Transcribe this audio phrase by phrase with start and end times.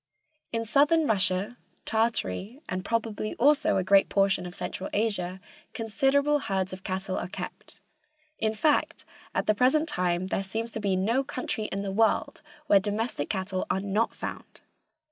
[0.51, 5.39] In Southern Russia, Tartary and probably also a great portion of Central Asia
[5.75, 7.81] considerable herds of cattle are kept."
[8.39, 12.41] In fact, at the present time there seems to be no country in the world
[12.65, 14.61] where domestic cattle are not found.